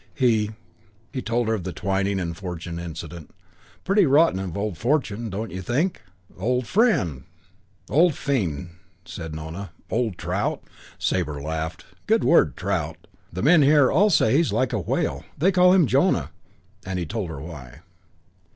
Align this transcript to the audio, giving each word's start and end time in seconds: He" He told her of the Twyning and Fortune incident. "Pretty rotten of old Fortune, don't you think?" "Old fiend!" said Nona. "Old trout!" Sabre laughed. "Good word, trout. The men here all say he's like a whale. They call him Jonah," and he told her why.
He" 0.15 0.49
He 1.13 1.21
told 1.21 1.47
her 1.47 1.53
of 1.53 1.63
the 1.63 1.71
Twyning 1.71 2.19
and 2.19 2.35
Fortune 2.35 2.79
incident. 2.79 3.29
"Pretty 3.83 4.07
rotten 4.07 4.39
of 4.39 4.57
old 4.57 4.75
Fortune, 4.75 5.29
don't 5.29 5.51
you 5.51 5.61
think?" 5.61 6.01
"Old 6.39 6.65
fiend!" 6.65 7.23
said 9.05 9.35
Nona. 9.35 9.69
"Old 9.91 10.17
trout!" 10.17 10.63
Sabre 10.97 11.39
laughed. 11.39 11.85
"Good 12.07 12.23
word, 12.23 12.57
trout. 12.57 13.05
The 13.31 13.43
men 13.43 13.61
here 13.61 13.91
all 13.91 14.09
say 14.09 14.37
he's 14.37 14.51
like 14.51 14.73
a 14.73 14.79
whale. 14.79 15.23
They 15.37 15.51
call 15.51 15.71
him 15.71 15.85
Jonah," 15.85 16.31
and 16.83 16.97
he 16.97 17.05
told 17.05 17.29
her 17.29 17.39
why. 17.39 17.81